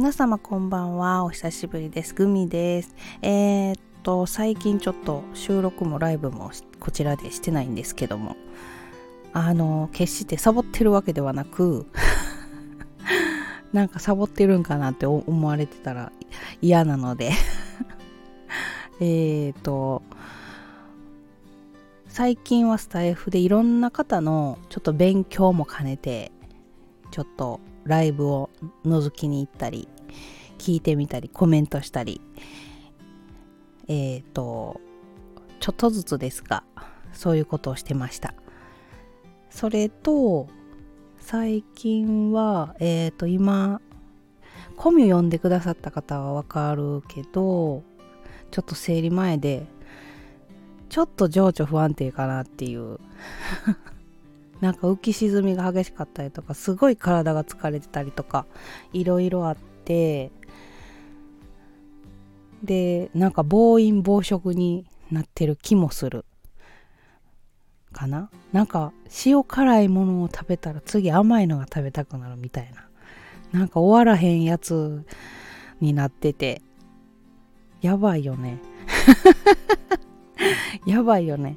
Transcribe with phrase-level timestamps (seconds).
[0.00, 1.24] 皆様こんばんは。
[1.24, 2.14] お久しぶりです。
[2.14, 2.94] グミです。
[3.20, 8.34] えー、っと、最近ちょっと収録もライブもこちらでしてないんですけども、
[9.34, 11.86] あの、決してサボってるわけではなく、
[13.74, 16.12] なんかサボってるんかなって思われてたら
[16.62, 17.32] 嫌なので
[19.02, 20.00] えっと、
[22.06, 26.32] 最近はスタイフでいろんな方のちょっと勉強も兼ねて、
[27.10, 28.50] ちょっとライブを
[28.84, 29.88] 覗きに行ったり
[30.58, 32.20] 聞いてみたりコメントしたり。
[33.88, 34.80] えっ、ー、と
[35.58, 36.62] ちょっとずつですが
[37.12, 38.34] そういうことをしてました。
[39.50, 40.48] それと
[41.18, 43.80] 最近はえっ、ー、と今
[44.76, 47.82] コミュ読んでくださった方はわかるけど
[48.50, 49.66] ちょっと生理前で
[50.88, 52.98] ちょっと情緒不安定かなっていう。
[54.60, 58.46] なんか浮き沈みが激しかったりとかすごい体が疲れてたりとか
[58.92, 60.30] いろいろあって
[62.62, 66.24] でなんか暴飲暴食になってる気もする
[67.92, 68.30] かな。
[68.52, 68.92] なんか
[69.24, 72.86] 塩辛いものを食べたら次甘いのが食べたくなるみたいな。
[73.52, 75.04] なんか終わらへんやつ
[75.80, 76.62] になってて。
[77.80, 78.58] やばいよね。
[80.86, 81.56] やばいよね。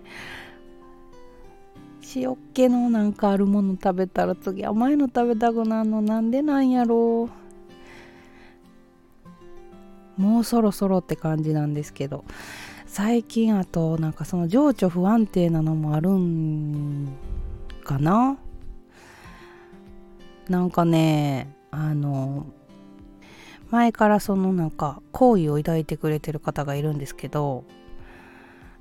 [2.16, 7.30] 塩気のなんかあるもの食べたら次甘いの食べたくなるのなんでなんやろ
[10.18, 10.22] う。
[10.22, 12.24] もうそろそろって感じなんですけど。
[12.86, 17.08] 最近あとなんかその情緒不安定なのもあるん
[17.84, 18.38] かな。
[20.48, 22.46] なんかねあの
[23.72, 27.64] 前からそのなんか好意を抱いてくれてる方がいるんですけど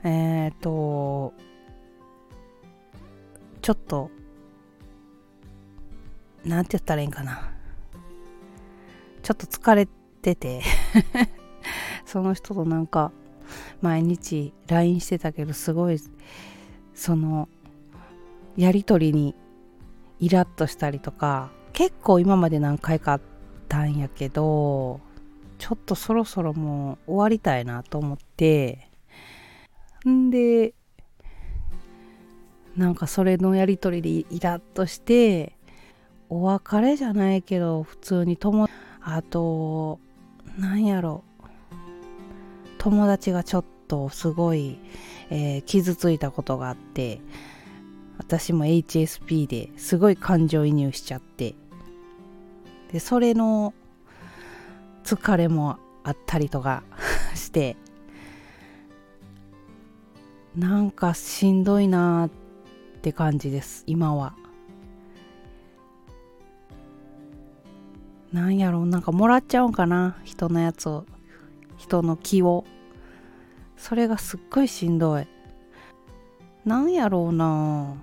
[0.04, 1.32] えっ、ー、と
[3.62, 4.10] ちょっと
[6.44, 7.52] なんて言ったらいいんかな。
[9.22, 10.62] ちょっと疲れてて
[12.04, 13.12] その人となんか
[13.80, 15.98] 毎日 LINE してたけどすごい
[16.92, 17.48] その
[18.56, 19.36] やり取りに
[20.18, 23.20] イラッとしたりとか結構今まで何回かあっ
[23.68, 25.00] たんやけど
[25.58, 28.88] ちょっとそろそろもう終わりたいなと思って。
[30.08, 30.74] んで
[32.76, 35.52] なんかそれのやり取りでイラッとして
[36.28, 38.68] お別れじゃないけど普通に友
[39.02, 39.98] あと
[40.58, 41.24] なんやろ。
[42.78, 44.76] 友達がちょっとすごい、
[45.30, 47.20] えー、傷ついたことがあって
[48.18, 51.54] 私も HSP ですごい感情移入しちゃって
[52.92, 53.72] でそれの
[55.04, 56.82] 疲れもあったりとか
[57.36, 57.76] して
[60.56, 62.41] なんかしんどいなーって
[63.02, 63.82] って感じです。
[63.88, 64.32] 今は。
[68.32, 68.86] なんやろう。
[68.86, 70.16] なんかもらっちゃうんかな。
[70.22, 71.04] 人のやつを。
[71.76, 72.64] 人の気を。
[73.76, 75.26] それがすっごいしんどい。
[76.64, 77.96] なんやろうな。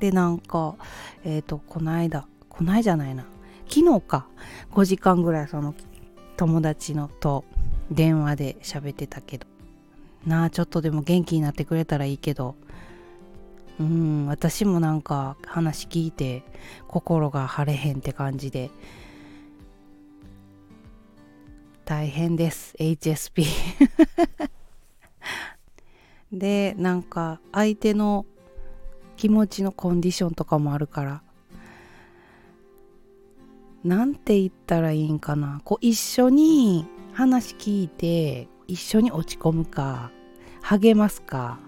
[0.00, 0.76] でなんか
[1.24, 3.24] えっ、ー、とこないだこないじゃないな。
[3.70, 4.26] 昨日か。
[4.72, 5.74] 5時間ぐらいその
[6.36, 7.46] 友達のと
[7.90, 9.46] 電話で喋ってたけど。
[10.26, 12.54] なあちょっとでも元気になってくれたらいいけど。
[13.80, 16.44] うん私もなんか話聞いて
[16.86, 18.70] 心が晴れへんって感じで。
[21.84, 23.44] 大変です HSP
[26.32, 28.24] でなんか相手の
[29.18, 31.22] 気持ちのコンディションとかもあるから。
[33.84, 35.60] なんて言ったらいいんかな。
[35.62, 40.10] こう一緒に話聞いて一緒に落ち込むか
[40.62, 41.58] 励ますか。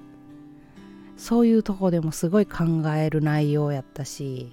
[1.16, 2.64] そういうとこでもすごい考
[2.96, 4.52] える内容やったし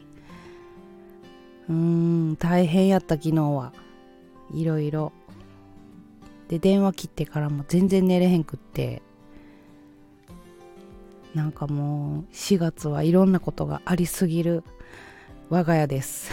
[1.70, 3.74] うーん大変やった昨日は。
[4.54, 5.12] いろいろ
[6.48, 9.02] で電話切ってからも全然寝れへんくって。
[11.34, 14.64] なんかもう4月はいろんなことがありすぎる。
[15.50, 16.32] 我が家です。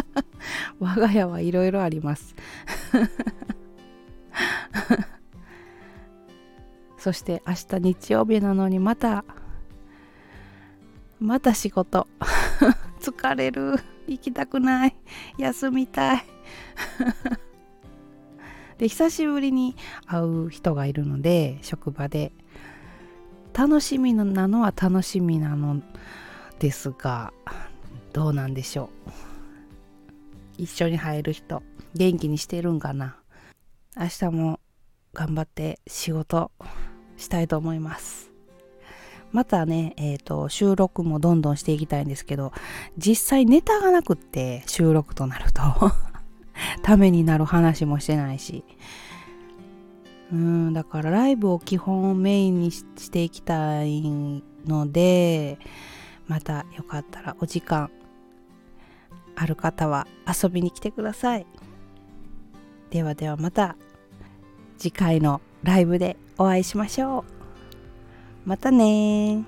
[0.78, 2.34] 我が家はいろいろあります。
[7.08, 9.24] そして明日日曜日なのにまた
[11.18, 12.06] また仕事。
[13.00, 13.76] 疲れる。
[14.06, 14.94] 行きたくない。
[15.38, 16.24] 休みたい。
[18.76, 19.74] で久しぶりに
[20.04, 22.30] 会う人がいるので職場で。
[23.54, 25.80] 楽しみなのは楽しみなの
[26.58, 27.32] ですが
[28.12, 28.90] どうなんでしょ
[30.58, 30.62] う。
[30.62, 31.62] 一緒に入る人
[31.94, 33.16] 元気にしてるんかな。
[33.96, 34.60] 明日も
[35.14, 36.52] 頑張って仕事
[37.18, 38.30] したいと思います。
[39.30, 42.52] またね、えっ、ー、と、収録もどんどんしていきたいんですけど、
[42.96, 45.62] 実際ネタがなくって収録となると
[46.82, 48.64] ためになる話もしてないし
[50.32, 55.58] うんだからライブを基本をメインにしていきたいので
[56.26, 57.90] またよかったらお時間
[59.36, 61.46] ある方は遊びに来てください
[62.90, 63.76] ではではまた
[64.76, 68.48] 次回のライブでお会いしましょう。
[68.48, 69.44] またね